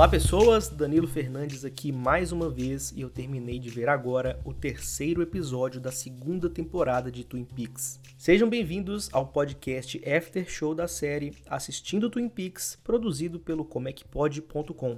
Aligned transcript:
Olá 0.00 0.08
pessoas, 0.08 0.70
Danilo 0.70 1.06
Fernandes 1.06 1.62
aqui 1.62 1.92
mais 1.92 2.32
uma 2.32 2.48
vez 2.48 2.90
e 2.92 3.02
eu 3.02 3.10
terminei 3.10 3.58
de 3.58 3.68
ver 3.68 3.86
agora 3.86 4.40
o 4.46 4.54
terceiro 4.54 5.20
episódio 5.20 5.78
da 5.78 5.92
segunda 5.92 6.48
temporada 6.48 7.12
de 7.12 7.22
Twin 7.22 7.44
Peaks. 7.44 8.00
Sejam 8.16 8.48
bem-vindos 8.48 9.10
ao 9.12 9.26
podcast 9.26 10.00
After 10.08 10.48
Show 10.48 10.74
da 10.74 10.88
série 10.88 11.36
Assistindo 11.46 12.08
Twin 12.08 12.30
Peaks, 12.30 12.78
produzido 12.82 13.38
pelo 13.38 13.62
comecpod.com. 13.62 14.96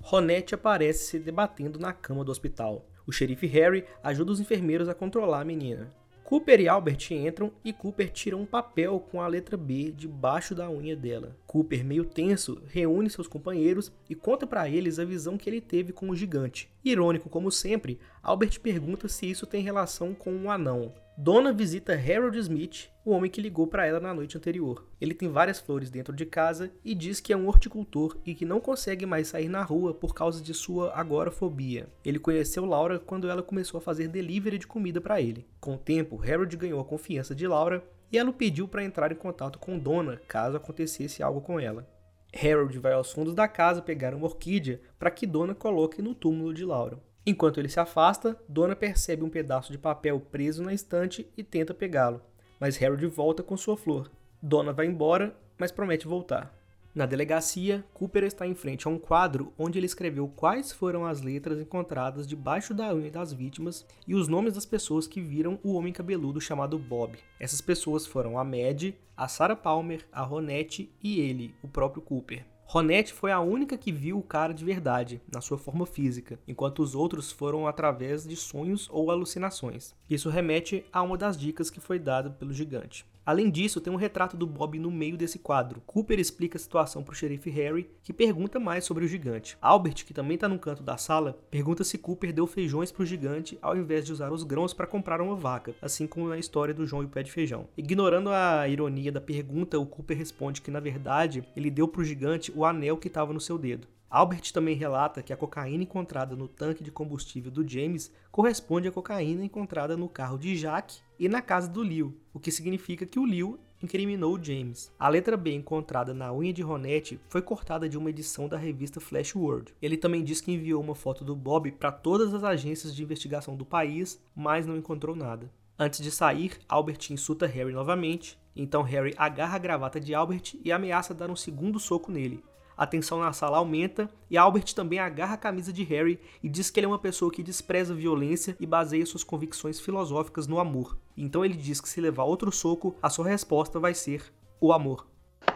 Ronette 0.00 0.54
aparece 0.54 1.04
se 1.04 1.18
debatendo 1.18 1.78
na 1.78 1.92
cama 1.92 2.24
do 2.24 2.32
hospital. 2.32 2.88
O 3.06 3.12
xerife 3.12 3.46
Harry 3.48 3.84
ajuda 4.02 4.32
os 4.32 4.40
enfermeiros 4.40 4.88
a 4.88 4.94
controlar 4.94 5.42
a 5.42 5.44
menina. 5.44 5.92
Cooper 6.34 6.60
e 6.60 6.66
Albert 6.66 7.12
entram 7.12 7.52
e 7.64 7.72
Cooper 7.72 8.10
tira 8.10 8.36
um 8.36 8.44
papel 8.44 8.98
com 8.98 9.22
a 9.22 9.26
letra 9.28 9.56
B 9.56 9.92
debaixo 9.92 10.52
da 10.52 10.68
unha 10.68 10.96
dela. 10.96 11.38
Cooper, 11.46 11.84
meio 11.84 12.04
tenso, 12.04 12.60
reúne 12.66 13.08
seus 13.08 13.28
companheiros 13.28 13.92
e 14.10 14.16
conta 14.16 14.44
para 14.44 14.68
eles 14.68 14.98
a 14.98 15.04
visão 15.04 15.38
que 15.38 15.48
ele 15.48 15.60
teve 15.60 15.92
com 15.92 16.10
o 16.10 16.16
gigante. 16.16 16.68
Irônico 16.84 17.28
como 17.28 17.52
sempre, 17.52 18.00
Albert 18.20 18.58
pergunta 18.58 19.06
se 19.06 19.30
isso 19.30 19.46
tem 19.46 19.62
relação 19.62 20.12
com 20.12 20.32
um 20.32 20.50
anão. 20.50 20.92
Donna 21.16 21.52
visita 21.52 21.92
Harold 21.92 22.36
Smith, 22.40 22.90
o 23.04 23.12
homem 23.12 23.30
que 23.30 23.40
ligou 23.40 23.68
para 23.68 23.86
ela 23.86 24.00
na 24.00 24.12
noite 24.12 24.36
anterior. 24.36 24.84
Ele 25.00 25.14
tem 25.14 25.28
várias 25.28 25.60
flores 25.60 25.88
dentro 25.88 26.12
de 26.12 26.26
casa 26.26 26.72
e 26.84 26.92
diz 26.92 27.20
que 27.20 27.32
é 27.32 27.36
um 27.36 27.46
horticultor 27.46 28.18
e 28.26 28.34
que 28.34 28.44
não 28.44 28.60
consegue 28.60 29.06
mais 29.06 29.28
sair 29.28 29.48
na 29.48 29.62
rua 29.62 29.94
por 29.94 30.12
causa 30.12 30.42
de 30.42 30.52
sua 30.52 30.92
agorafobia. 30.92 31.86
Ele 32.04 32.18
conheceu 32.18 32.64
Laura 32.64 32.98
quando 32.98 33.30
ela 33.30 33.44
começou 33.44 33.78
a 33.78 33.80
fazer 33.80 34.08
delivery 34.08 34.58
de 34.58 34.66
comida 34.66 35.00
para 35.00 35.20
ele. 35.20 35.46
Com 35.60 35.74
o 35.74 35.78
tempo, 35.78 36.20
Harold 36.20 36.56
ganhou 36.56 36.80
a 36.80 36.84
confiança 36.84 37.32
de 37.32 37.46
Laura 37.46 37.84
e 38.10 38.18
ela 38.18 38.30
o 38.30 38.34
pediu 38.34 38.66
para 38.66 38.84
entrar 38.84 39.12
em 39.12 39.16
contato 39.16 39.56
com 39.56 39.78
Donna 39.78 40.20
caso 40.26 40.56
acontecesse 40.56 41.22
algo 41.22 41.40
com 41.40 41.60
ela. 41.60 41.88
Harold 42.34 42.76
vai 42.80 42.92
aos 42.92 43.12
fundos 43.12 43.34
da 43.34 43.46
casa 43.46 43.80
pegar 43.80 44.14
uma 44.14 44.26
orquídea 44.26 44.80
para 44.98 45.12
que 45.12 45.28
Donna 45.28 45.54
coloque 45.54 46.02
no 46.02 46.12
túmulo 46.12 46.52
de 46.52 46.64
Laura. 46.64 46.98
Enquanto 47.26 47.58
ele 47.58 47.68
se 47.68 47.80
afasta, 47.80 48.38
Donna 48.46 48.76
percebe 48.76 49.24
um 49.24 49.30
pedaço 49.30 49.72
de 49.72 49.78
papel 49.78 50.20
preso 50.20 50.62
na 50.62 50.74
estante 50.74 51.26
e 51.36 51.42
tenta 51.42 51.72
pegá-lo, 51.72 52.20
mas 52.60 52.80
Harold 52.82 53.06
volta 53.06 53.42
com 53.42 53.56
sua 53.56 53.76
flor. 53.76 54.10
Donna 54.42 54.74
vai 54.74 54.86
embora, 54.86 55.34
mas 55.58 55.72
promete 55.72 56.06
voltar. 56.06 56.54
Na 56.94 57.06
delegacia, 57.06 57.84
Cooper 57.92 58.22
está 58.22 58.46
em 58.46 58.54
frente 58.54 58.86
a 58.86 58.90
um 58.90 58.98
quadro 58.98 59.52
onde 59.58 59.78
ele 59.78 59.86
escreveu 59.86 60.28
quais 60.28 60.70
foram 60.70 61.04
as 61.04 61.22
letras 61.22 61.58
encontradas 61.58 62.24
debaixo 62.24 62.72
da 62.72 62.94
unha 62.94 63.10
das 63.10 63.32
vítimas 63.32 63.84
e 64.06 64.14
os 64.14 64.28
nomes 64.28 64.54
das 64.54 64.64
pessoas 64.64 65.08
que 65.08 65.20
viram 65.20 65.58
o 65.64 65.72
homem 65.72 65.92
cabeludo 65.92 66.40
chamado 66.40 66.78
Bob. 66.78 67.18
Essas 67.40 67.60
pessoas 67.60 68.06
foram 68.06 68.38
a 68.38 68.44
Mad, 68.44 68.94
a 69.16 69.26
Sarah 69.26 69.56
Palmer, 69.56 70.06
a 70.12 70.22
Ronette 70.22 70.94
e 71.02 71.20
ele, 71.20 71.52
o 71.62 71.68
próprio 71.68 72.00
Cooper. 72.00 72.44
Ronette 72.74 73.12
foi 73.12 73.30
a 73.30 73.38
única 73.38 73.78
que 73.78 73.92
viu 73.92 74.18
o 74.18 74.22
cara 74.24 74.52
de 74.52 74.64
verdade, 74.64 75.22
na 75.32 75.40
sua 75.40 75.56
forma 75.56 75.86
física, 75.86 76.40
enquanto 76.44 76.82
os 76.82 76.92
outros 76.92 77.30
foram 77.30 77.68
através 77.68 78.26
de 78.26 78.34
sonhos 78.34 78.88
ou 78.90 79.12
alucinações. 79.12 79.94
Isso 80.10 80.28
remete 80.28 80.84
a 80.92 81.00
uma 81.00 81.16
das 81.16 81.36
dicas 81.38 81.70
que 81.70 81.78
foi 81.78 82.00
dada 82.00 82.30
pelo 82.30 82.52
gigante. 82.52 83.06
Além 83.26 83.50
disso, 83.50 83.80
tem 83.80 83.92
um 83.92 83.96
retrato 83.96 84.36
do 84.36 84.46
Bob 84.46 84.78
no 84.78 84.90
meio 84.90 85.16
desse 85.16 85.38
quadro. 85.38 85.82
Cooper 85.86 86.20
explica 86.20 86.58
a 86.58 86.60
situação 86.60 87.02
para 87.02 87.12
o 87.12 87.16
xerife 87.16 87.48
Harry, 87.48 87.88
que 88.02 88.12
pergunta 88.12 88.60
mais 88.60 88.84
sobre 88.84 89.04
o 89.04 89.08
gigante. 89.08 89.56
Albert, 89.62 90.04
que 90.04 90.12
também 90.12 90.34
está 90.34 90.46
no 90.46 90.58
canto 90.58 90.82
da 90.82 90.98
sala, 90.98 91.38
pergunta 91.50 91.84
se 91.84 91.96
Cooper 91.96 92.32
deu 92.32 92.46
feijões 92.46 92.92
para 92.92 93.02
o 93.02 93.06
gigante 93.06 93.58
ao 93.62 93.76
invés 93.76 94.04
de 94.04 94.12
usar 94.12 94.30
os 94.30 94.42
grãos 94.42 94.74
para 94.74 94.86
comprar 94.86 95.22
uma 95.22 95.34
vaca, 95.34 95.74
assim 95.80 96.06
como 96.06 96.28
na 96.28 96.38
história 96.38 96.74
do 96.74 96.86
João 96.86 97.02
e 97.02 97.06
o 97.06 97.08
pé 97.08 97.22
de 97.22 97.32
feijão. 97.32 97.66
Ignorando 97.76 98.30
a 98.30 98.68
ironia 98.68 99.10
da 99.10 99.20
pergunta, 99.20 99.78
o 99.78 99.86
Cooper 99.86 100.18
responde 100.18 100.60
que 100.60 100.70
na 100.70 100.80
verdade 100.80 101.42
ele 101.56 101.70
deu 101.70 101.88
para 101.88 102.02
o 102.02 102.04
gigante 102.04 102.52
o 102.54 102.64
anel 102.64 102.98
que 102.98 103.08
estava 103.08 103.32
no 103.32 103.40
seu 103.40 103.56
dedo. 103.56 103.88
Albert 104.10 104.52
também 104.52 104.76
relata 104.76 105.22
que 105.22 105.32
a 105.32 105.36
cocaína 105.36 105.82
encontrada 105.82 106.36
no 106.36 106.46
tanque 106.46 106.84
de 106.84 106.90
combustível 106.90 107.50
do 107.50 107.68
James 107.68 108.12
corresponde 108.30 108.88
à 108.88 108.92
cocaína 108.92 109.44
encontrada 109.44 109.96
no 109.96 110.08
carro 110.08 110.38
de 110.38 110.56
Jack 110.56 110.98
e 111.18 111.28
na 111.28 111.42
casa 111.42 111.68
do 111.68 111.82
Leo, 111.82 112.16
o 112.32 112.38
que 112.38 112.52
significa 112.52 113.04
que 113.04 113.18
o 113.18 113.24
Leo 113.24 113.58
incriminou 113.82 114.34
o 114.34 114.42
James. 114.42 114.92
A 114.98 115.08
letra 115.08 115.36
B 115.36 115.52
encontrada 115.52 116.14
na 116.14 116.32
unha 116.32 116.52
de 116.52 116.62
Ronette 116.62 117.20
foi 117.28 117.42
cortada 117.42 117.88
de 117.88 117.98
uma 117.98 118.10
edição 118.10 118.48
da 118.48 118.56
revista 118.56 119.00
Flash 119.00 119.36
World. 119.36 119.74
Ele 119.80 119.96
também 119.96 120.24
diz 120.24 120.40
que 120.40 120.52
enviou 120.52 120.82
uma 120.82 120.94
foto 120.94 121.24
do 121.24 121.36
Bob 121.36 121.70
para 121.72 121.92
todas 121.92 122.32
as 122.32 122.42
agências 122.42 122.94
de 122.94 123.02
investigação 123.02 123.56
do 123.56 123.64
país, 123.64 124.22
mas 124.34 124.66
não 124.66 124.76
encontrou 124.76 125.14
nada. 125.14 125.50
Antes 125.78 126.00
de 126.00 126.10
sair, 126.10 126.58
Albert 126.68 127.10
insulta 127.10 127.46
Harry 127.46 127.72
novamente, 127.72 128.38
então 128.54 128.82
Harry 128.82 129.12
agarra 129.16 129.56
a 129.56 129.58
gravata 129.58 130.00
de 130.00 130.14
Albert 130.14 130.54
e 130.64 130.70
ameaça 130.70 131.12
dar 131.12 131.30
um 131.30 131.36
segundo 131.36 131.80
soco 131.80 132.12
nele, 132.12 132.44
a 132.76 132.86
tensão 132.86 133.20
na 133.20 133.32
sala 133.32 133.58
aumenta 133.58 134.10
e 134.30 134.36
Albert 134.36 134.74
também 134.74 134.98
agarra 134.98 135.34
a 135.34 135.38
camisa 135.38 135.72
de 135.72 135.82
Harry 135.84 136.20
e 136.42 136.48
diz 136.48 136.70
que 136.70 136.80
ele 136.80 136.86
é 136.86 136.88
uma 136.88 136.98
pessoa 136.98 137.30
que 137.30 137.42
despreza 137.42 137.94
violência 137.94 138.56
e 138.58 138.66
baseia 138.66 139.06
suas 139.06 139.22
convicções 139.22 139.80
filosóficas 139.80 140.46
no 140.46 140.58
amor. 140.58 140.98
Então 141.16 141.44
ele 141.44 141.54
diz 141.54 141.80
que 141.80 141.88
se 141.88 142.00
levar 142.00 142.24
outro 142.24 142.50
soco, 142.50 142.96
a 143.02 143.08
sua 143.08 143.28
resposta 143.28 143.78
vai 143.78 143.94
ser 143.94 144.32
o 144.60 144.72
amor. 144.72 145.06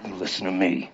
You 0.04 0.16
listen 0.16 0.46
to 0.46 0.52
me. 0.52 0.90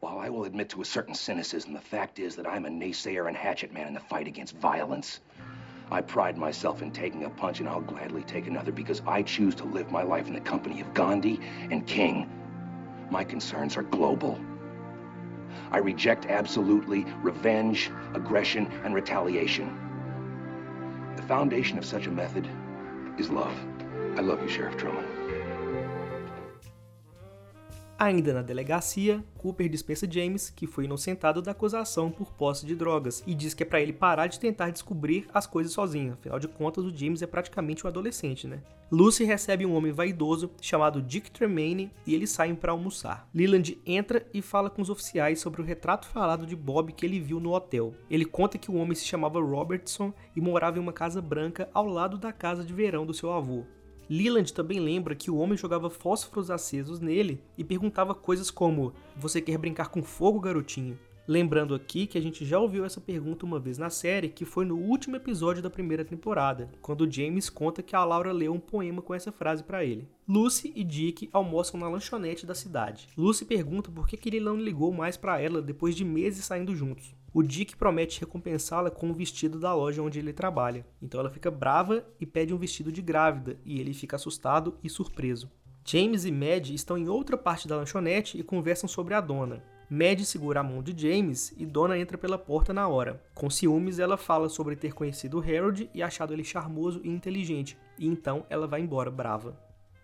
While 0.00 0.18
I 0.18 0.30
will 0.30 0.44
admit 0.44 0.68
to 0.70 0.82
a 0.82 0.84
certain 0.84 1.14
cynicism, 1.14 1.72
the 1.72 1.80
fact 1.80 2.20
is 2.20 2.34
that 2.36 2.46
I'm 2.46 2.66
a 2.66 2.70
naysayer 2.70 3.28
and 3.28 3.36
hatchet 3.36 3.72
man 3.72 3.88
in 3.88 3.94
the 3.94 4.00
fight 4.00 4.26
against 4.26 4.56
violence. 4.56 5.20
I 5.92 6.00
pride 6.00 6.36
myself 6.38 6.82
in 6.82 6.90
taking 6.90 7.24
a 7.24 7.30
punch 7.30 7.60
and 7.60 7.68
I'll 7.68 7.80
gladly 7.82 8.22
take 8.24 8.46
another 8.46 8.72
because 8.72 9.02
I 9.06 9.22
choose 9.22 9.54
to 9.56 9.64
live 9.64 9.92
my 9.92 10.02
life 10.02 10.26
in 10.26 10.34
the 10.34 10.40
company 10.40 10.80
of 10.80 10.92
Gandhi 10.94 11.38
and 11.70 11.86
King. 11.86 12.28
My 13.10 13.24
concerns 13.24 13.76
are 13.76 13.82
global. 13.82 14.38
I 15.70 15.78
reject 15.78 16.26
absolutely 16.26 17.04
revenge, 17.22 17.90
aggression, 18.14 18.66
and 18.84 18.94
retaliation. 18.94 19.76
The 21.16 21.22
foundation 21.22 21.78
of 21.78 21.84
such 21.84 22.06
a 22.06 22.10
method 22.10 22.48
is 23.18 23.30
love. 23.30 23.54
I 24.16 24.20
love 24.20 24.42
you, 24.42 24.48
Sheriff 24.48 24.76
Truman. 24.76 25.04
Ainda 28.02 28.34
na 28.34 28.42
delegacia, 28.42 29.24
Cooper 29.38 29.68
dispensa 29.68 30.10
James, 30.10 30.50
que 30.50 30.66
foi 30.66 30.86
inocentado 30.86 31.40
da 31.40 31.52
acusação 31.52 32.10
por 32.10 32.32
posse 32.32 32.66
de 32.66 32.74
drogas, 32.74 33.22
e 33.28 33.32
diz 33.32 33.54
que 33.54 33.62
é 33.62 33.66
para 33.66 33.80
ele 33.80 33.92
parar 33.92 34.26
de 34.26 34.40
tentar 34.40 34.70
descobrir 34.70 35.28
as 35.32 35.46
coisas 35.46 35.72
sozinho. 35.72 36.14
Afinal 36.14 36.40
de 36.40 36.48
contas, 36.48 36.84
o 36.84 36.92
James 36.92 37.22
é 37.22 37.28
praticamente 37.28 37.86
um 37.86 37.88
adolescente, 37.88 38.48
né? 38.48 38.60
Lucy 38.90 39.22
recebe 39.22 39.64
um 39.64 39.76
homem 39.76 39.92
vaidoso 39.92 40.50
chamado 40.60 41.00
Dick 41.00 41.30
Tremaine 41.30 41.92
e 42.04 42.12
eles 42.12 42.30
saem 42.30 42.56
para 42.56 42.72
almoçar. 42.72 43.28
Leland 43.32 43.78
entra 43.86 44.26
e 44.34 44.42
fala 44.42 44.68
com 44.68 44.82
os 44.82 44.90
oficiais 44.90 45.38
sobre 45.38 45.62
o 45.62 45.64
retrato 45.64 46.08
falado 46.08 46.44
de 46.44 46.56
Bob 46.56 46.92
que 46.92 47.06
ele 47.06 47.20
viu 47.20 47.38
no 47.38 47.52
hotel. 47.52 47.94
Ele 48.10 48.24
conta 48.24 48.58
que 48.58 48.68
o 48.68 48.74
homem 48.74 48.96
se 48.96 49.04
chamava 49.04 49.40
Robertson 49.40 50.12
e 50.34 50.40
morava 50.40 50.76
em 50.76 50.80
uma 50.80 50.92
casa 50.92 51.22
branca 51.22 51.70
ao 51.72 51.86
lado 51.86 52.18
da 52.18 52.32
casa 52.32 52.64
de 52.64 52.74
verão 52.74 53.06
do 53.06 53.14
seu 53.14 53.32
avô. 53.32 53.64
Leland 54.12 54.52
também 54.52 54.78
lembra 54.78 55.14
que 55.14 55.30
o 55.30 55.38
homem 55.38 55.56
jogava 55.56 55.88
fósforos 55.88 56.50
acesos 56.50 57.00
nele 57.00 57.42
e 57.56 57.64
perguntava 57.64 58.14
coisas 58.14 58.50
como: 58.50 58.92
Você 59.16 59.40
quer 59.40 59.56
brincar 59.56 59.88
com 59.88 60.02
fogo, 60.02 60.38
garotinho? 60.38 60.98
Lembrando 61.26 61.74
aqui 61.74 62.06
que 62.06 62.18
a 62.18 62.20
gente 62.20 62.44
já 62.44 62.58
ouviu 62.58 62.84
essa 62.84 63.00
pergunta 63.00 63.46
uma 63.46 63.58
vez 63.58 63.78
na 63.78 63.88
série, 63.88 64.28
que 64.28 64.44
foi 64.44 64.66
no 64.66 64.76
último 64.76 65.16
episódio 65.16 65.62
da 65.62 65.70
primeira 65.70 66.04
temporada, 66.04 66.70
quando 66.82 67.10
James 67.10 67.48
conta 67.48 67.82
que 67.82 67.96
a 67.96 68.04
Laura 68.04 68.32
leu 68.32 68.52
um 68.52 68.60
poema 68.60 69.00
com 69.00 69.14
essa 69.14 69.32
frase 69.32 69.64
para 69.64 69.82
ele. 69.82 70.06
Lucy 70.28 70.70
e 70.76 70.84
Dick 70.84 71.30
almoçam 71.32 71.80
na 71.80 71.88
lanchonete 71.88 72.44
da 72.44 72.54
cidade. 72.54 73.08
Lucy 73.16 73.46
pergunta 73.46 73.90
por 73.90 74.06
que, 74.06 74.18
ele 74.28 74.40
não 74.40 74.58
ligou 74.58 74.92
mais 74.92 75.16
para 75.16 75.40
ela 75.40 75.62
depois 75.62 75.96
de 75.96 76.04
meses 76.04 76.44
saindo 76.44 76.76
juntos. 76.76 77.14
O 77.34 77.42
Dick 77.42 77.76
promete 77.76 78.20
recompensá-la 78.20 78.90
com 78.90 79.06
um 79.06 79.14
vestido 79.14 79.58
da 79.58 79.74
loja 79.74 80.02
onde 80.02 80.18
ele 80.18 80.34
trabalha. 80.34 80.84
Então 81.00 81.18
ela 81.18 81.30
fica 81.30 81.50
brava 81.50 82.04
e 82.20 82.26
pede 82.26 82.52
um 82.52 82.58
vestido 82.58 82.92
de 82.92 83.00
grávida, 83.00 83.56
e 83.64 83.80
ele 83.80 83.94
fica 83.94 84.16
assustado 84.16 84.76
e 84.84 84.90
surpreso. 84.90 85.50
James 85.82 86.26
e 86.26 86.30
Mad 86.30 86.68
estão 86.68 86.98
em 86.98 87.08
outra 87.08 87.38
parte 87.38 87.66
da 87.66 87.76
lanchonete 87.76 88.38
e 88.38 88.42
conversam 88.42 88.86
sobre 88.86 89.14
a 89.14 89.20
dona. 89.20 89.64
Mad 89.88 90.20
segura 90.20 90.60
a 90.60 90.62
mão 90.62 90.82
de 90.82 90.94
James 90.96 91.54
e 91.56 91.64
Donna 91.64 91.98
entra 91.98 92.18
pela 92.18 92.38
porta 92.38 92.72
na 92.72 92.86
hora. 92.86 93.22
Com 93.34 93.48
ciúmes, 93.48 93.98
ela 93.98 94.18
fala 94.18 94.50
sobre 94.50 94.76
ter 94.76 94.92
conhecido 94.92 95.40
Harold 95.40 95.90
e 95.94 96.02
achado 96.02 96.34
ele 96.34 96.44
charmoso 96.44 97.00
e 97.02 97.08
inteligente, 97.08 97.78
e 97.98 98.06
então 98.06 98.44
ela 98.50 98.66
vai 98.66 98.82
embora 98.82 99.10
brava. 99.10 99.58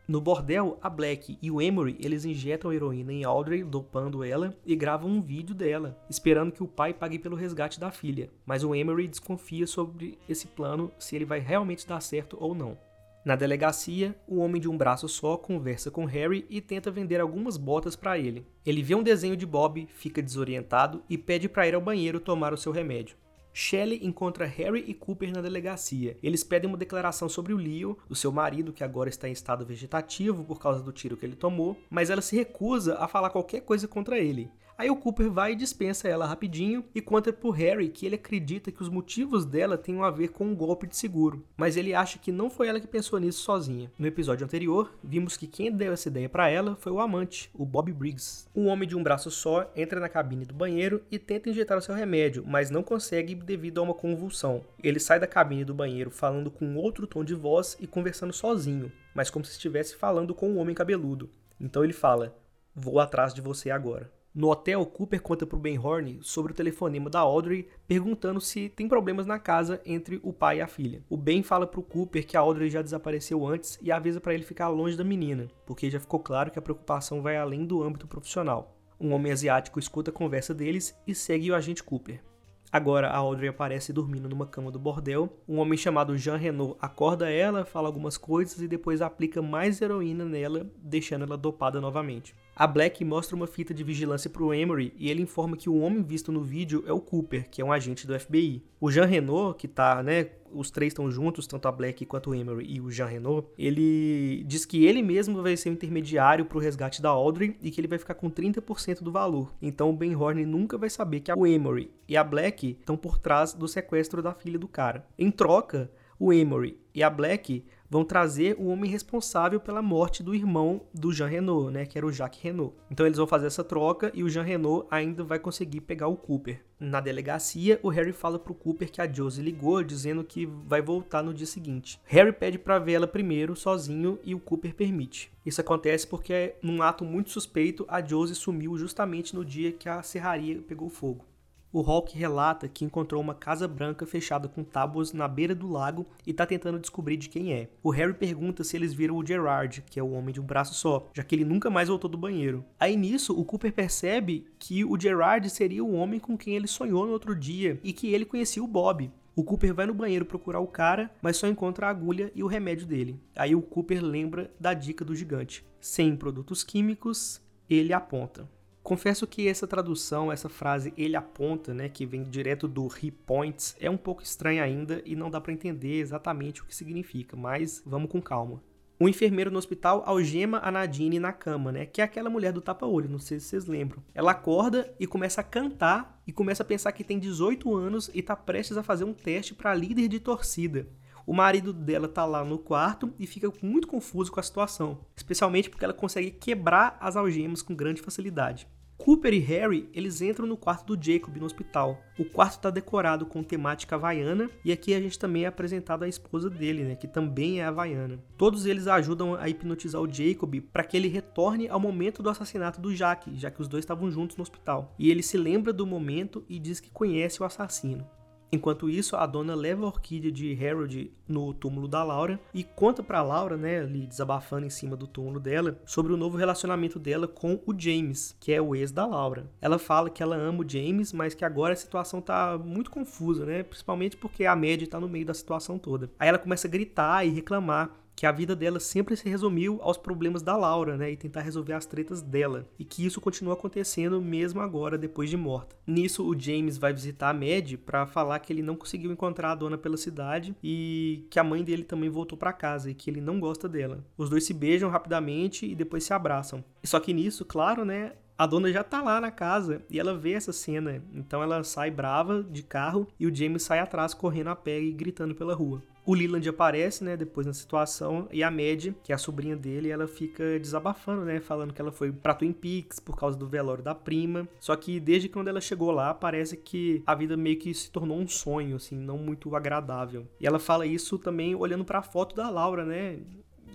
No 0.08 0.22
bordel, 0.22 0.78
a 0.81 0.88
Black 0.88 1.38
e 1.43 1.50
o 1.50 1.60
Emery, 1.60 1.99
eles 2.00 2.25
injetam 2.25 2.72
heroína 2.72 3.12
em 3.12 3.25
Audrey, 3.25 3.62
dopando 3.62 4.25
ela, 4.25 4.56
e 4.64 4.75
gravam 4.75 5.10
um 5.10 5.20
vídeo 5.20 5.55
dela, 5.55 5.99
esperando 6.08 6.50
que 6.50 6.62
o 6.62 6.66
pai 6.66 6.94
pague 6.94 7.19
pelo 7.19 7.37
resgate 7.37 7.78
da 7.78 7.90
filha. 7.90 8.31
Mas 8.46 8.64
o 8.64 8.75
Emery 8.75 9.06
desconfia 9.06 9.66
sobre 9.66 10.19
esse 10.26 10.46
plano, 10.46 10.90
se 10.99 11.14
ele 11.14 11.26
vai 11.26 11.40
realmente 11.40 11.87
dar 11.87 12.00
certo 12.00 12.38
ou 12.40 12.55
não. 12.55 12.78
Na 13.22 13.37
delegacia, 13.37 14.16
o 14.26 14.38
homem 14.38 14.58
de 14.58 14.66
um 14.66 14.78
braço 14.78 15.06
só 15.10 15.37
conversa 15.37 15.90
com 15.90 16.06
Harry 16.06 16.46
e 16.49 16.62
tenta 16.62 16.90
vender 16.90 17.20
algumas 17.20 17.58
botas 17.58 17.94
para 17.94 18.19
ele. 18.19 18.46
Ele 18.64 18.82
vê 18.82 18.94
um 18.94 19.02
desenho 19.02 19.37
de 19.37 19.44
Bob, 19.44 19.87
fica 19.93 20.22
desorientado 20.22 21.02
e 21.11 21.19
pede 21.19 21.50
para 21.50 21.69
ir 21.69 21.75
ao 21.75 21.82
banheiro 21.82 22.19
tomar 22.19 22.54
o 22.54 22.56
seu 22.56 22.72
remédio. 22.72 23.14
Shelley 23.60 24.06
encontra 24.06 24.46
Harry 24.46 24.84
e 24.87 24.94
Cooper 24.94 25.32
na 25.32 25.40
delegacia. 25.40 26.16
Eles 26.22 26.44
pedem 26.44 26.70
uma 26.70 26.76
declaração 26.76 27.28
sobre 27.28 27.52
o 27.52 27.56
Leo, 27.56 27.99
o 28.08 28.14
seu 28.14 28.31
marido, 28.31 28.72
que 28.72 28.84
agora 28.84 29.08
está 29.08 29.28
em 29.28 29.32
estado 29.32 29.66
vegetativo 29.66 30.44
por 30.44 30.60
causa 30.60 30.81
do 30.81 30.93
tiro 30.93 31.16
que 31.16 31.26
ele 31.26 31.34
tomou, 31.34 31.76
mas 31.90 32.08
ela 32.08 32.22
se 32.22 32.37
recusa 32.37 32.96
a 33.00 33.08
falar 33.08 33.31
qualquer 33.31 33.62
coisa 33.62 33.88
contra 33.88 34.16
ele. 34.16 34.49
Aí 34.78 34.88
o 34.88 34.94
Cooper 34.94 35.28
vai 35.28 35.52
e 35.54 35.56
dispensa 35.56 36.06
ela 36.06 36.25
rapidinho 36.25 36.84
e 36.94 37.02
conta 37.02 37.32
pro 37.32 37.50
Harry 37.50 37.88
que 37.88 38.06
ele 38.06 38.14
acredita 38.14 38.70
que 38.70 38.80
os 38.80 38.88
motivos 38.88 39.44
dela 39.44 39.76
tenham 39.76 40.04
a 40.04 40.10
ver 40.12 40.28
com 40.28 40.44
um 40.44 40.54
golpe 40.54 40.86
de 40.86 40.96
seguro, 40.96 41.44
mas 41.56 41.76
ele 41.76 41.92
acha 41.92 42.16
que 42.16 42.30
não 42.30 42.48
foi 42.48 42.69
ela 42.69 42.78
que 42.78 42.86
pensou 42.86 43.19
nisso 43.19 43.42
sozinha. 43.42 43.90
No 43.98 44.06
episódio 44.06 44.44
anterior, 44.44 44.96
vimos 45.02 45.36
que 45.36 45.48
quem 45.48 45.72
deu 45.72 45.92
essa 45.92 46.06
ideia 46.06 46.28
para 46.28 46.48
ela 46.48 46.76
foi 46.76 46.92
o 46.92 47.00
amante, 47.00 47.50
o 47.52 47.66
Bob 47.66 47.92
Briggs. 47.92 48.46
Um 48.54 48.69
homem 48.69 48.88
de 48.88 48.96
um 48.96 49.02
braço 49.02 49.32
só 49.32 49.69
entra 49.75 49.98
na 49.98 50.08
cabine 50.08 50.44
do 50.44 50.54
banheiro 50.54 51.02
e 51.10 51.19
tenta 51.19 51.50
injetar 51.50 51.76
o 51.76 51.82
seu 51.82 51.96
remédio, 51.96 52.44
mas 52.46 52.70
não 52.70 52.84
consegue 52.84 53.34
devido 53.34 53.80
a 53.80 53.82
uma 53.82 53.94
convulsão. 53.94 54.64
Ele 54.80 55.00
sai 55.00 55.19
da 55.19 55.26
cabine 55.26 55.64
do 55.64 55.75
banheiro 55.75 56.12
falando 56.12 56.52
com 56.52 56.76
outro 56.76 57.04
tom 57.04 57.25
de 57.25 57.34
voz 57.34 57.76
e 57.80 57.86
conversando 57.88 58.32
sozinho, 58.32 58.92
mas 59.12 59.28
como 59.28 59.44
se 59.44 59.50
estivesse 59.50 59.96
falando 59.96 60.36
com 60.36 60.48
um 60.48 60.58
homem 60.58 60.72
cabeludo. 60.72 61.28
Então 61.60 61.82
ele 61.82 61.92
fala: 61.92 62.38
Vou 62.72 63.00
atrás 63.00 63.34
de 63.34 63.40
você 63.40 63.72
agora. 63.72 64.16
No 64.38 64.52
hotel, 64.52 64.87
Cooper 64.87 65.20
conta 65.20 65.44
para 65.44 65.56
o 65.56 65.61
Ben 65.61 65.76
Horn 65.76 66.20
sobre 66.23 66.52
o 66.52 66.55
telefonema 66.55 67.11
da 67.11 67.19
Audrey, 67.19 67.69
perguntando 67.88 68.40
se 68.40 68.69
tem 68.69 68.87
problemas 68.87 69.26
na 69.26 69.37
casa 69.37 69.82
entre 69.85 70.20
o 70.23 70.32
pai 70.32 70.58
e 70.58 70.61
a 70.61 70.69
filha. 70.69 71.02
O 71.11 71.17
Ben 71.17 71.43
fala 71.43 71.67
para 71.67 71.81
o 71.81 71.82
Cooper 71.82 72.25
que 72.25 72.37
a 72.37 72.40
Audrey 72.40 72.70
já 72.70 72.81
desapareceu 72.81 73.44
antes 73.44 73.76
e 73.82 73.90
avisa 73.90 74.20
para 74.20 74.32
ele 74.32 74.44
ficar 74.44 74.69
longe 74.69 74.96
da 74.96 75.02
menina, 75.02 75.49
porque 75.67 75.90
já 75.90 75.99
ficou 75.99 76.20
claro 76.20 76.52
que 76.52 76.58
a 76.61 76.62
preocupação 76.62 77.20
vai 77.20 77.37
além 77.37 77.67
do 77.67 77.82
âmbito 77.82 78.06
profissional. 78.06 78.79
Um 79.00 79.12
homem 79.12 79.32
asiático 79.32 79.81
escuta 79.81 80.12
a 80.12 80.14
conversa 80.14 80.55
deles 80.55 80.96
e 81.05 81.17
segue 81.17 81.50
o 81.50 81.56
agente 81.56 81.82
Cooper. 81.82 82.23
Agora 82.70 83.08
a 83.08 83.17
Audrey 83.17 83.49
aparece 83.49 83.93
dormindo 83.93 84.29
numa 84.29 84.46
cama 84.46 84.70
do 84.70 84.79
bordel. 84.79 85.37
Um 85.49 85.58
homem 85.58 85.76
chamado 85.76 86.19
Jean 86.19 86.37
Renault 86.37 86.76
acorda 86.81 87.31
ela, 87.31 87.64
fala 87.64 87.88
algumas 87.88 88.19
coisas 88.19 88.61
e 88.61 88.69
depois 88.69 89.00
aplica 89.00 89.40
mais 89.40 89.81
heroína 89.81 90.25
nela, 90.26 90.70
deixando 90.76 91.25
ela 91.25 91.37
dopada 91.37 91.81
novamente. 91.81 92.37
A 92.58 92.66
Black 92.66 93.05
mostra 93.05 93.37
uma 93.37 93.46
fita 93.46 93.72
de 93.72 93.84
vigilância 93.84 94.28
para 94.28 94.43
o 94.43 94.52
Emery 94.52 94.93
e 94.99 95.08
ele 95.08 95.22
informa 95.22 95.56
que 95.56 95.70
o 95.70 95.78
homem 95.78 96.02
visto 96.02 96.32
no 96.32 96.43
vídeo 96.43 96.82
é 96.88 96.93
o 96.93 97.00
Cooper, 97.00 97.49
que 97.49 97.62
é 97.62 97.64
um 97.64 97.70
agente 97.70 98.05
do 98.05 98.19
FBI. 98.19 98.64
O 98.81 98.90
Jean 98.90 99.05
Renault, 99.05 99.56
que 99.56 99.69
tá, 99.69 100.02
né, 100.02 100.31
os 100.52 100.69
três 100.69 100.90
estão 100.90 101.08
juntos, 101.08 101.46
tanto 101.46 101.69
a 101.69 101.72
Black 101.72 102.05
quanto 102.05 102.31
o 102.31 102.34
Emery 102.34 102.66
e 102.69 102.81
o 102.81 102.90
Jean 102.90 103.06
Renault, 103.06 103.46
ele 103.56 104.43
diz 104.44 104.64
que 104.64 104.84
ele 104.84 105.05
mesmo 105.05 105.40
vai 105.40 105.56
ser 105.56 105.70
o 105.70 105.72
intermediário 105.72 106.46
para 106.46 106.58
o 106.58 106.60
resgate 106.60 107.00
da 107.00 107.10
Audrey 107.10 107.56
e 107.62 107.70
que 107.70 107.81
ele 107.81 107.87
vai 107.87 107.96
ficar 107.96 108.14
com 108.14 108.28
30% 108.28 109.04
do 109.04 109.12
valor. 109.12 109.54
Então 109.62 109.90
o 109.90 109.96
Ben 109.96 110.16
Horn 110.16 110.44
nunca 110.44 110.76
vai 110.76 110.90
saber 110.90 111.20
que 111.20 111.32
o 111.32 111.46
Emery 111.46 111.93
e 112.08 112.16
a 112.16 112.25
Black 112.25 112.76
estão 112.81 112.96
por 112.96 113.19
trás 113.19 113.52
do 113.52 113.69
sequestro 113.69 114.20
da 114.20 114.34
filha 114.34 114.58
do 114.58 114.66
cara. 114.66 115.06
Em 115.16 115.31
troca, 115.31 115.88
o 116.19 116.32
Emery 116.32 116.79
e 116.94 117.03
a 117.03 117.09
Black 117.09 117.65
vão 117.91 118.05
trazer 118.05 118.55
o 118.59 118.67
homem 118.67 118.91
responsável 118.91 119.59
pela 119.59 119.81
morte 119.81 120.23
do 120.23 120.35
irmão 120.35 120.82
do 120.93 121.12
Jean 121.12 121.26
Renault, 121.26 121.73
né, 121.73 121.87
que 121.87 121.97
era 121.97 122.06
o 122.06 122.12
Jacques 122.12 122.43
Renault. 122.43 122.75
Então 122.91 123.06
eles 123.06 123.17
vão 123.17 123.26
fazer 123.26 123.47
essa 123.47 123.65
troca 123.65 124.11
e 124.12 124.23
o 124.23 124.29
Jean 124.29 124.43
Renault 124.43 124.87
ainda 124.91 125.25
vai 125.25 125.38
conseguir 125.38 125.81
pegar 125.81 126.09
o 126.09 126.17
Cooper. 126.17 126.62
Na 126.79 127.00
delegacia, 127.00 127.81
o 127.82 127.88
Harry 127.88 128.12
fala 128.12 128.38
pro 128.38 128.55
Cooper 128.55 128.91
que 128.91 129.00
a 129.00 129.11
Josie 129.11 129.43
ligou 129.43 129.82
dizendo 129.82 130.23
que 130.23 130.47
vai 130.47 130.82
voltar 130.82 131.23
no 131.23 131.35
dia 131.35 131.47
seguinte. 131.47 131.99
Harry 132.05 132.32
pede 132.32 132.59
para 132.59 132.79
ver 132.79 132.93
ela 132.93 133.06
primeiro, 133.06 133.56
sozinho, 133.56 134.19
e 134.23 134.35
o 134.35 134.41
Cooper 134.41 134.75
permite. 134.75 135.32
Isso 135.44 135.61
acontece 135.61 136.06
porque, 136.06 136.55
num 136.62 136.82
ato 136.82 137.05
muito 137.05 137.31
suspeito, 137.31 137.85
a 137.88 138.00
Josie 138.05 138.37
sumiu 138.37 138.76
justamente 138.76 139.35
no 139.35 139.44
dia 139.44 139.73
que 139.73 139.88
a 139.88 140.03
serraria 140.03 140.62
pegou 140.69 140.88
fogo. 140.88 141.25
O 141.70 141.82
Hawk 141.82 142.17
relata 142.17 142.67
que 142.67 142.82
encontrou 142.82 143.20
uma 143.20 143.35
casa 143.35 143.69
branca 143.69 144.06
fechada 144.06 144.49
com 144.49 144.65
tábuas 144.65 145.12
na 145.12 145.29
beira 145.29 145.55
do 145.55 145.69
lago 145.69 146.06
e 146.26 146.31
está 146.31 146.47
tentando 146.47 146.79
descobrir 146.79 147.19
de 147.19 147.29
quem 147.29 147.53
é. 147.53 147.69
O 147.82 147.91
Harry 147.91 148.15
pergunta 148.15 148.65
se 148.65 148.75
eles 148.75 148.94
viram 148.94 149.17
o 149.17 149.26
Gerard, 149.26 149.85
que 149.91 150.00
é 150.00 150.03
o 150.03 150.12
homem 150.12 150.32
de 150.32 150.41
um 150.41 150.44
braço 150.44 150.73
só, 150.73 151.06
já 151.12 151.23
que 151.23 151.35
ele 151.35 151.44
nunca 151.44 151.69
mais 151.69 151.88
voltou 151.88 152.09
do 152.09 152.17
banheiro. 152.17 152.65
Aí 152.81 152.97
nisso, 152.97 153.38
o 153.38 153.44
Cooper 153.44 153.70
percebe 153.70 154.47
que 154.59 154.82
o 154.82 154.99
Gerard 154.99 155.50
seria 155.50 155.85
o 155.85 155.93
homem 155.93 156.19
com 156.19 156.38
quem 156.38 156.56
ele 156.56 156.67
sonhou 156.67 157.05
no 157.05 157.12
outro 157.12 157.37
dia 157.37 157.79
e 157.85 157.93
que 157.93 158.14
ele 158.14 158.25
conhecia 158.25 158.64
o 158.64 158.67
Bob. 158.67 159.11
O 159.37 159.44
Cooper 159.44 159.75
vai 159.75 159.85
no 159.85 159.94
banheiro 159.94 160.25
procurar 160.25 160.61
o 160.61 160.67
cara, 160.67 161.11
mas 161.21 161.37
só 161.37 161.47
encontra 161.47 161.87
a 161.87 161.91
agulha 161.91 162.32
e 162.35 162.43
o 162.43 162.47
remédio 162.47 162.87
dele. 162.87 163.21
Aí 163.37 163.55
o 163.55 163.61
Cooper 163.61 164.03
lembra 164.03 164.50
da 164.59 164.73
dica 164.73 165.05
do 165.05 165.14
gigante: 165.14 165.62
sem 165.79 166.17
produtos 166.17 166.64
químicos, 166.64 167.43
ele 167.69 167.93
aponta. 167.93 168.49
Confesso 168.88 169.26
que 169.26 169.46
essa 169.46 169.67
tradução, 169.67 170.32
essa 170.32 170.49
frase 170.49 170.94
ele 170.96 171.14
aponta, 171.14 171.75
né, 171.75 171.90
que 171.90 172.06
vem 172.06 172.23
direto 172.23 172.67
do 172.67 172.87
he 172.87 173.11
points, 173.11 173.76
é 173.79 173.90
um 173.90 173.99
pouco 173.99 174.23
estranha 174.23 174.62
ainda 174.62 175.02
e 175.05 175.14
não 175.14 175.31
dá 175.31 175.38
para 175.43 175.52
entender 175.52 176.00
exatamente 176.00 176.62
o 176.62 176.64
que 176.64 176.75
significa, 176.75 177.37
mas 177.37 177.82
vamos 177.85 178.11
com 178.11 178.19
calma. 178.23 178.62
O 178.99 179.06
enfermeiro 179.06 179.50
no 179.50 179.58
hospital 179.58 180.02
algema 180.06 180.58
a 180.64 180.73
Nadine 180.73 181.20
na 181.20 181.35
cama, 181.35 181.70
né? 181.70 181.85
Que 181.85 182.00
é 182.00 182.05
aquela 182.05 182.31
mulher 182.31 182.50
do 182.50 182.62
tapa-olho, 182.62 183.11
não 183.11 183.19
sei 183.19 183.38
se 183.38 183.49
vocês 183.49 183.67
lembram. 183.67 184.02
Ela 184.14 184.31
acorda 184.31 184.90
e 184.99 185.06
começa 185.06 185.43
a 185.43 185.44
cantar 185.44 186.23
e 186.26 186.32
começa 186.32 186.62
a 186.62 186.67
pensar 186.67 186.93
que 186.93 187.05
tem 187.05 187.19
18 187.19 187.76
anos 187.76 188.11
e 188.14 188.23
tá 188.23 188.35
prestes 188.35 188.79
a 188.79 188.82
fazer 188.82 189.05
um 189.05 189.12
teste 189.12 189.55
para 189.55 189.75
líder 189.75 190.08
de 190.08 190.19
torcida. 190.19 190.88
O 191.26 191.35
marido 191.35 191.75
dela 191.75 192.08
tá 192.08 192.25
lá 192.25 192.43
no 192.43 192.58
quarto 192.58 193.12
e 193.19 193.26
fica 193.26 193.52
muito 193.61 193.87
confuso 193.87 194.32
com 194.32 194.40
a 194.40 194.43
situação, 194.43 195.05
especialmente 195.14 195.69
porque 195.69 195.85
ela 195.85 195.93
consegue 195.93 196.31
quebrar 196.31 196.96
as 196.99 197.17
algemas 197.17 197.61
com 197.61 197.76
grande 197.76 198.00
facilidade. 198.00 198.67
Cooper 198.99 199.33
e 199.33 199.39
Harry, 199.39 199.89
eles 199.95 200.21
entram 200.21 200.45
no 200.45 200.56
quarto 200.56 200.95
do 200.95 201.03
Jacob 201.03 201.35
no 201.37 201.47
hospital. 201.47 202.03
O 202.19 202.25
quarto 202.25 202.56
está 202.56 202.69
decorado 202.69 203.25
com 203.25 203.45
temática 203.45 203.95
havaiana 203.95 204.50
e 204.65 204.73
aqui 204.73 204.93
a 204.93 205.00
gente 205.00 205.17
também 205.17 205.45
é 205.45 205.47
apresentado 205.47 206.03
a 206.03 206.09
esposa 206.09 206.50
dele, 206.50 206.83
né, 206.83 206.97
que 206.97 207.06
também 207.06 207.61
é 207.61 207.65
havaiana. 207.65 208.19
Todos 208.37 208.67
eles 208.67 208.89
ajudam 208.89 209.37
a 209.37 209.49
hipnotizar 209.49 210.03
o 210.03 210.12
Jacob 210.12 210.61
para 210.73 210.83
que 210.83 210.97
ele 210.97 211.09
retorne 211.09 211.69
ao 211.69 211.79
momento 211.79 212.23
do 212.23 212.29
assassinato 212.29 212.81
do 212.81 212.93
Jack, 212.93 213.35
já 213.37 213.53
que 213.53 213.62
os 213.62 213.69
dois 213.69 213.83
estavam 213.83 214.11
juntos 214.11 214.37
no 214.37 214.43
hospital. 214.43 214.93
E 214.99 215.11
ele 215.11 215.23
se 215.23 215.39
lembra 215.39 215.73
do 215.73 215.87
momento 215.87 216.45
e 216.49 216.59
diz 216.59 216.81
que 216.81 216.91
conhece 216.91 217.41
o 217.41 217.47
assassino. 217.47 218.05
Enquanto 218.50 218.89
isso, 218.89 219.15
a 219.15 219.27
dona 219.27 219.55
leva 219.55 219.85
a 219.85 219.89
orquídea 219.89 220.33
de 220.33 220.56
Harold 220.65 221.12
no 221.29 221.53
túmulo 221.53 221.87
da 221.87 222.03
Laura 222.03 222.41
e 222.55 222.65
conta 222.65 223.03
para 223.03 223.23
Laura, 223.23 223.56
né, 223.56 223.81
ali 223.81 224.06
desabafando 224.06 224.65
em 224.65 224.71
cima 224.71 224.97
do 224.97 225.06
túmulo 225.06 225.39
dela, 225.39 225.79
sobre 225.85 226.12
o 226.12 226.17
novo 226.17 226.39
relacionamento 226.39 226.99
dela 226.99 227.29
com 227.29 227.61
o 227.67 227.79
James, 227.79 228.35
que 228.41 228.53
é 228.53 228.61
o 228.61 228.75
ex 228.75 228.91
da 228.91 229.05
Laura. 229.05 229.50
Ela 229.61 229.79
fala 229.79 230.09
que 230.09 230.23
ela 230.23 230.37
ama 230.37 230.65
o 230.65 230.69
James, 230.69 231.12
mas 231.12 231.35
que 231.35 231.45
agora 231.45 231.75
a 231.75 231.77
situação 231.77 232.23
tá 232.23 232.56
muito 232.56 232.91
confusa, 232.91 233.45
né, 233.45 233.62
principalmente 233.62 234.17
porque 234.17 234.47
a 234.47 234.56
Mad 234.56 234.83
tá 234.89 234.99
no 234.99 235.09
meio 235.09 235.27
da 235.27 235.35
situação 235.35 235.79
toda. 235.79 236.11
Aí 236.19 236.29
ela 236.29 236.39
começa 236.39 236.67
a 236.67 236.71
gritar 236.71 237.27
e 237.27 237.31
reclamar 237.31 237.91
que 238.19 238.26
a 238.26 238.32
vida 238.32 238.56
dela 238.56 238.81
sempre 238.81 239.17
se 239.17 239.29
resumiu 239.29 239.79
aos 239.81 239.97
problemas 239.97 240.43
da 240.43 240.56
Laura, 240.56 240.97
né, 240.97 241.12
e 241.12 241.17
tentar 241.17 241.41
resolver 241.41 241.75
as 241.75 241.87
tretas 241.87 242.20
dela, 242.20 242.67
e 242.76 242.85
que 242.85 243.06
isso 243.06 243.20
continua 243.20 243.54
acontecendo 243.54 244.21
mesmo 244.21 244.61
agora 244.61 244.99
depois 244.99 245.31
de 245.31 245.37
morta. 245.37 245.76
Nisso 245.87 246.28
o 246.28 246.37
James 246.37 246.76
vai 246.76 246.92
visitar 246.92 247.31
a 247.31 247.33
Mad 247.33 247.75
para 247.87 248.09
falar 248.09 248.40
que 248.40 248.52
ele 248.52 248.61
não 248.61 248.75
conseguiu 248.75 249.12
encontrar 249.12 249.52
a 249.52 249.54
dona 249.54 249.78
pela 249.78 249.97
cidade 249.97 250.57
e 250.61 251.28
que 251.31 251.38
a 251.38 251.45
mãe 251.45 251.62
dele 251.62 251.85
também 251.85 252.11
voltou 252.11 252.37
para 252.37 252.52
casa 252.52 252.90
e 252.90 252.95
que 252.95 253.09
ele 253.09 253.21
não 253.21 253.38
gosta 253.38 253.69
dela. 253.69 254.04
Os 254.16 254.28
dois 254.28 254.42
se 254.42 254.52
beijam 254.52 254.90
rapidamente 254.90 255.64
e 255.64 255.76
depois 255.76 256.02
se 256.02 256.12
abraçam. 256.12 256.64
Só 256.83 256.99
que 256.99 257.14
nisso, 257.14 257.45
claro, 257.45 257.85
né, 257.85 258.14
a 258.37 258.47
dona 258.47 258.73
já 258.73 258.83
tá 258.83 259.00
lá 259.00 259.21
na 259.21 259.31
casa 259.31 259.81
e 259.88 259.99
ela 259.99 260.19
vê 260.19 260.33
essa 260.33 260.52
cena. 260.52 261.00
Então 261.14 261.40
ela 261.40 261.62
sai 261.62 261.88
brava 261.88 262.42
de 262.42 262.64
carro 262.64 263.07
e 263.16 263.28
o 263.28 263.35
James 263.35 263.62
sai 263.62 263.78
atrás 263.78 264.12
correndo 264.12 264.50
a 264.50 264.57
pé 264.57 264.81
e 264.81 264.90
gritando 264.90 265.37
pela 265.37 265.54
rua. 265.54 265.83
O 266.09 266.15
Leland 266.15 266.49
aparece, 266.49 267.05
né, 267.05 267.19
depois 267.19 267.47
na 267.47 267.53
situação, 267.53 268.31
e 268.33 268.43
a 268.43 268.50
Mad, 268.50 268.95
que 269.05 269.12
é 269.12 269.15
a 269.15 269.19
sobrinha 269.19 269.55
dele, 269.55 269.91
ela 269.91 270.09
fica 270.09 270.59
desabafando, 270.59 271.23
né, 271.23 271.38
falando 271.38 271.75
que 271.75 271.83
ela 271.83 271.93
foi 271.93 272.11
pra 272.11 272.33
Twin 272.33 272.50
Peaks 272.50 272.99
por 272.99 273.15
causa 273.15 273.37
do 273.37 273.47
velório 273.47 273.85
da 273.85 273.95
prima. 273.95 274.49
Só 274.59 274.75
que 274.75 274.99
desde 274.99 275.29
quando 275.29 275.49
ela 275.49 275.61
chegou 275.61 275.91
lá, 275.91 276.15
parece 276.15 276.57
que 276.57 277.03
a 277.07 277.15
vida 277.15 277.37
meio 277.37 277.59
que 277.59 277.75
se 277.75 277.91
tornou 277.91 278.19
um 278.19 278.27
sonho, 278.27 278.77
assim, 278.77 278.97
não 278.97 279.19
muito 279.19 279.55
agradável. 279.55 280.27
E 280.41 280.47
ela 280.47 280.59
fala 280.59 280.87
isso 280.87 281.19
também 281.19 281.55
olhando 281.55 281.85
para 281.85 281.99
a 281.99 282.03
foto 282.03 282.35
da 282.35 282.49
Laura, 282.49 282.87
né? 282.87 283.19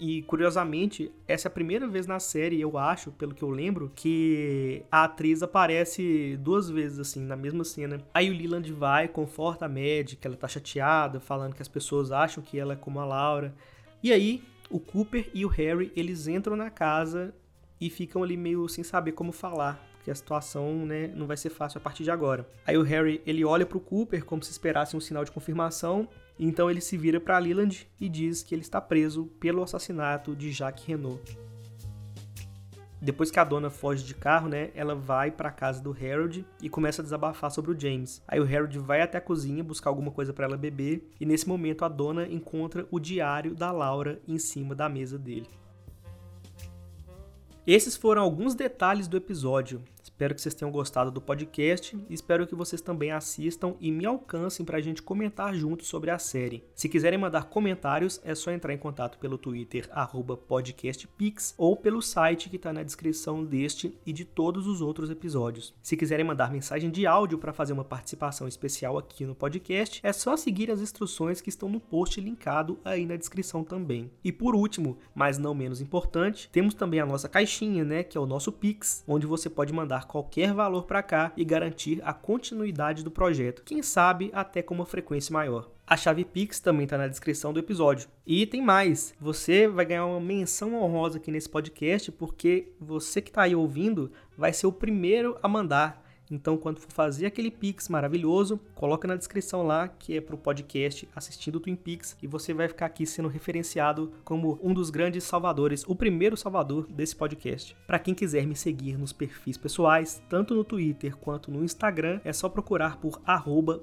E 0.06 0.22
curiosamente, 0.24 1.10
essa 1.26 1.48
é 1.48 1.50
a 1.50 1.54
primeira 1.54 1.88
vez 1.88 2.06
na 2.06 2.20
série, 2.20 2.60
eu 2.60 2.78
acho, 2.78 3.10
pelo 3.14 3.34
que 3.34 3.42
eu 3.42 3.50
lembro, 3.50 3.90
que 3.96 4.84
a 4.92 5.06
atriz 5.06 5.42
aparece 5.42 6.38
duas 6.42 6.70
vezes, 6.70 7.00
assim, 7.00 7.22
na 7.22 7.38
mesma 7.38 7.64
cena. 7.64 8.02
Aí 8.14 8.30
o 8.30 8.34
Leland 8.34 8.70
vai, 8.74 9.08
conforta 9.08 9.64
a 9.66 9.70
Mad, 9.70 10.16
que 10.20 10.28
ela 10.28 10.36
tá 10.36 10.46
chateada, 10.46 11.22
falando 11.22 11.56
que 11.56 11.62
as 11.62 11.70
pessoas 11.70 12.12
acham 12.12 12.44
que 12.44 12.60
ela 12.60 12.74
é 12.74 12.76
como 12.76 13.00
a 13.00 13.06
Laura. 13.06 13.56
E 14.04 14.12
aí, 14.12 14.44
o 14.70 14.78
Cooper 14.78 15.30
e 15.34 15.46
o 15.46 15.48
Harry, 15.48 15.90
eles 15.96 16.28
entram 16.28 16.58
na 16.58 16.70
casa 16.70 17.34
e 17.80 17.90
ficam 17.90 18.24
ali 18.24 18.36
meio 18.36 18.68
sem 18.68 18.84
saber 18.84 19.14
como 19.14 19.32
falar 19.32 19.82
porque 20.04 20.12
a 20.12 20.16
situação 20.16 20.86
né, 20.86 21.08
não 21.16 21.26
vai 21.26 21.38
ser 21.38 21.50
fácil 21.50 21.78
a 21.78 21.82
partir 21.82 22.04
de 22.04 22.12
agora. 22.12 22.46
Aí 22.68 22.78
o 22.78 22.82
Harry 22.82 23.22
ele 23.26 23.46
olha 23.46 23.66
para 23.66 23.78
o 23.78 23.80
Cooper 23.80 24.26
como 24.26 24.44
se 24.44 24.52
esperasse 24.52 24.98
um 24.98 25.00
sinal 25.00 25.24
de 25.24 25.32
confirmação 25.32 26.10
então 26.40 26.70
ele 26.70 26.82
se 26.82 26.98
vira 26.98 27.20
para 27.20 27.38
Leland 27.38 27.88
e 28.00 28.10
diz 28.10 28.42
que 28.42 28.56
ele 28.56 28.62
está 28.62 28.82
preso 28.82 29.26
pelo 29.40 29.64
assassinato 29.64 30.36
de 30.36 30.52
Jacques 30.52 30.86
Renault. 30.86 31.38
Depois 33.04 33.30
que 33.30 33.38
a 33.38 33.44
dona 33.44 33.70
foge 33.70 34.06
de 34.06 34.16
carro, 34.16 34.48
né, 34.48 34.72
ela 34.74 34.96
vai 34.96 35.30
para 35.30 35.50
a 35.50 35.52
casa 35.52 35.84
do 35.84 35.92
Harold 35.92 36.46
e 36.62 36.70
começa 36.70 37.02
a 37.02 37.04
desabafar 37.04 37.52
sobre 37.52 37.72
o 37.72 37.78
James. 37.78 38.24
Aí 38.26 38.40
o 38.40 38.46
Harold 38.46 38.80
vai 38.80 39.02
até 39.02 39.18
a 39.18 39.22
cozinha 39.22 39.62
buscar 39.62 39.90
alguma 39.90 40.10
coisa 40.10 40.32
para 40.32 40.46
ela 40.46 40.56
beber 40.56 41.06
e 41.20 41.26
nesse 41.26 41.46
momento 41.46 41.84
a 41.84 41.90
dona 41.90 42.26
encontra 42.26 42.88
o 42.90 43.02
diário 43.02 43.54
da 43.54 43.74
Laura 43.74 44.22
em 44.26 44.40
cima 44.40 44.74
da 44.74 44.88
mesa 44.88 45.20
dele. 45.20 45.50
Esses 47.68 47.98
foram 47.98 48.22
alguns 48.22 48.56
detalhes 48.56 49.08
do 49.08 49.18
episódio. 49.18 49.82
Espero 50.04 50.36
que 50.36 50.42
vocês 50.42 50.54
tenham 50.54 50.72
gostado 50.72 51.10
do 51.10 51.22
podcast 51.22 51.96
e 52.10 52.14
espero 52.14 52.46
que 52.46 52.54
vocês 52.54 52.82
também 52.82 53.12
assistam 53.12 53.76
e 53.80 53.90
me 53.90 54.06
alcancem 54.06 54.66
para 54.66 54.78
a 54.78 54.82
gente 54.82 55.02
comentar 55.02 55.56
juntos 55.56 55.88
sobre 55.88 56.12
a 56.12 56.20
série. 56.20 56.62
Se 56.76 56.90
quiserem 56.90 57.18
mandar 57.18 57.46
comentários, 57.46 58.20
é 58.24 58.36
só 58.36 58.52
entrar 58.52 58.74
em 58.74 58.78
contato 58.78 59.18
pelo 59.18 59.38
Twitter 59.38 59.90
podcastpix 60.46 61.56
ou 61.58 61.78
pelo 61.78 62.02
site 62.02 62.50
que 62.50 62.58
está 62.58 62.74
na 62.74 62.84
descrição 62.84 63.46
deste 63.46 63.98
e 64.06 64.12
de 64.12 64.26
todos 64.26 64.68
os 64.68 64.82
outros 64.82 65.10
episódios. 65.10 65.74
Se 65.82 65.96
quiserem 65.96 66.26
mandar 66.26 66.52
mensagem 66.52 66.92
de 66.92 67.08
áudio 67.08 67.38
para 67.38 67.54
fazer 67.54 67.72
uma 67.72 67.86
participação 67.86 68.46
especial 68.46 68.98
aqui 68.98 69.26
no 69.26 69.34
podcast, 69.34 70.02
é 70.04 70.12
só 70.12 70.36
seguir 70.36 70.70
as 70.70 70.82
instruções 70.82 71.40
que 71.40 71.50
estão 71.50 71.70
no 71.70 71.80
post 71.80 72.20
linkado 72.20 72.78
aí 72.84 73.06
na 73.06 73.16
descrição 73.16 73.64
também. 73.64 74.12
E 74.22 74.34
por 74.34 74.54
último, 74.54 74.98
mas 75.16 75.38
não 75.38 75.56
menos 75.56 75.80
importante, 75.80 76.50
temos 76.52 76.74
também 76.74 77.00
a 77.00 77.06
nossa 77.06 77.30
caixinha, 77.30 77.86
né, 77.86 78.04
que 78.04 78.18
é 78.18 78.22
o 78.22 78.26
nosso 78.26 78.52
Pix, 78.52 79.04
onde 79.08 79.26
você 79.26 79.50
pode 79.50 79.72
mandar 79.72 79.93
qualquer 80.02 80.54
valor 80.54 80.84
para 80.84 81.04
cá 81.04 81.32
e 81.38 81.44
garantir 81.46 82.02
a 82.04 82.14
continuidade 82.14 83.04
do 83.04 83.12
projeto, 83.12 83.64
quem 83.64 83.84
sabe 83.84 84.32
até 84.34 84.62
com 84.62 84.74
uma 84.74 84.86
frequência 84.86 85.32
maior. 85.32 85.70
A 85.86 85.98
chave 85.98 86.24
Pix 86.24 86.60
também 86.60 86.86
está 86.86 86.98
na 86.98 87.08
descrição 87.08 87.52
do 87.52 87.60
episódio. 87.60 88.08
E 88.26 88.46
tem 88.46 88.62
mais, 88.62 89.14
você 89.20 89.68
vai 89.68 89.86
ganhar 89.86 90.06
uma 90.06 90.20
menção 90.20 90.74
honrosa 90.82 91.18
aqui 91.18 91.30
nesse 91.30 91.50
podcast, 91.50 92.12
porque 92.12 92.72
você 92.80 93.22
que 93.22 93.30
está 93.30 93.44
aí 93.44 93.54
ouvindo 93.54 94.12
vai 94.38 94.54
ser 94.54 94.66
o 94.66 94.72
primeiro 94.72 95.38
a 95.44 95.48
mandar 95.48 96.03
então, 96.30 96.58
quando 96.58 96.80
for 96.80 96.92
fazer 96.92 97.26
aquele 97.26 97.52
Pix 97.52 97.90
maravilhoso, 97.90 98.60
coloca 98.74 99.08
na 99.08 99.16
descrição 99.16 99.64
lá 99.64 99.88
que 99.88 100.18
é 100.18 100.22
para 100.22 100.36
o 100.36 100.38
podcast 100.38 101.08
assistindo 101.16 101.56
o 101.56 101.60
Twin 101.60 101.76
Peaks 101.76 102.18
e 102.22 102.28
você 102.28 102.54
vai 102.54 102.68
ficar 102.68 102.86
aqui 102.86 103.06
sendo 103.06 103.28
referenciado 103.28 104.12
como 104.24 104.60
um 104.64 104.74
dos 104.74 104.90
grandes 104.90 105.24
salvadores, 105.24 105.84
o 105.88 105.96
primeiro 105.96 106.38
salvador 106.38 106.88
desse 106.88 107.16
podcast. 107.16 107.76
Para 107.86 108.00
quem 108.00 108.14
quiser 108.14 108.46
me 108.48 108.56
seguir 108.56 108.98
nos 108.98 109.14
perfis 109.14 109.58
pessoais, 109.58 110.22
tanto 110.30 110.56
no 110.56 110.64
Twitter 110.64 111.16
quanto 111.18 111.52
no 111.52 111.64
Instagram, 111.64 112.20
é 112.24 112.34
só 112.34 112.50
procurar 112.50 112.98
por 112.98 113.22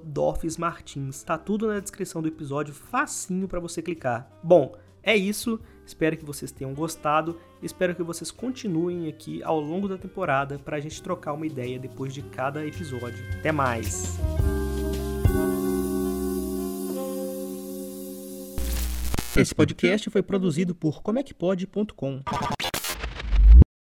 @dorfsmartins. 0.03 1.23
Tá 1.23 1.37
tudo 1.37 1.67
na 1.67 1.79
descrição 1.79 2.21
do 2.21 2.27
episódio, 2.27 2.73
facinho 2.73 3.47
para 3.47 3.59
você 3.59 3.81
clicar. 3.81 4.29
Bom, 4.43 4.75
é 5.03 5.15
isso. 5.15 5.59
Espero 5.85 6.15
que 6.15 6.25
vocês 6.25 6.51
tenham 6.51 6.73
gostado. 6.73 7.39
Espero 7.61 7.95
que 7.95 8.03
vocês 8.03 8.31
continuem 8.31 9.07
aqui 9.07 9.43
ao 9.43 9.59
longo 9.59 9.87
da 9.87 9.97
temporada 9.97 10.57
para 10.59 10.77
a 10.77 10.79
gente 10.79 11.01
trocar 11.01 11.33
uma 11.33 11.45
ideia 11.45 11.77
depois 11.77 12.13
de 12.13 12.21
cada 12.21 12.65
episódio. 12.65 13.23
Até 13.39 13.51
mais! 13.51 14.17
Esse 19.35 19.55
podcast 19.55 20.09
foi 20.09 20.21
produzido 20.21 20.75
por 20.75 21.01
comecpod.com. 21.01 22.21